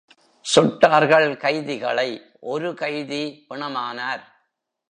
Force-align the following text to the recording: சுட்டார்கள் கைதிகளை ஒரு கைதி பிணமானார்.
சுட்டார்கள் 0.45 1.37
கைதிகளை 1.37 2.09
ஒரு 2.39 2.73
கைதி 2.73 3.23
பிணமானார். 3.49 4.23